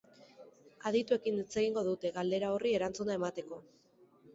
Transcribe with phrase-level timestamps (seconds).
[0.91, 3.67] Adituekin hitz egingo dute, galdera horri erantzuna emateko.